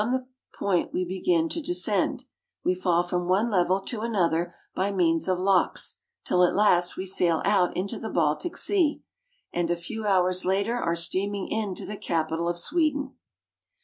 [0.11, 0.21] this
[0.57, 2.23] point we begin to descend;
[2.63, 7.05] we fall from one level to another by means of locks, till, at last, we
[7.05, 9.03] sail out into the Baltic Sea,
[9.53, 13.13] and a few hours later are steaming into the capital of Sweden.